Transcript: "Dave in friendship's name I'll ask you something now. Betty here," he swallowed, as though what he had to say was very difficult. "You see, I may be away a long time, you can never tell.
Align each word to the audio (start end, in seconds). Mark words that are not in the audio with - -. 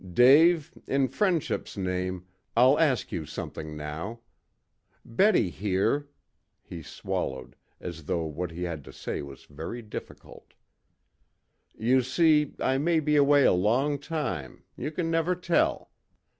"Dave 0.15 0.73
in 0.87 1.07
friendship's 1.09 1.77
name 1.77 2.25
I'll 2.57 2.79
ask 2.79 3.11
you 3.11 3.27
something 3.27 3.77
now. 3.77 4.21
Betty 5.05 5.51
here," 5.51 6.09
he 6.63 6.81
swallowed, 6.81 7.55
as 7.79 8.05
though 8.05 8.25
what 8.25 8.49
he 8.49 8.63
had 8.63 8.83
to 8.85 8.93
say 8.93 9.21
was 9.21 9.45
very 9.45 9.83
difficult. 9.83 10.55
"You 11.77 12.01
see, 12.01 12.55
I 12.59 12.79
may 12.79 12.99
be 12.99 13.15
away 13.15 13.43
a 13.45 13.53
long 13.53 13.99
time, 13.99 14.63
you 14.75 14.89
can 14.89 15.11
never 15.11 15.35
tell. 15.35 15.91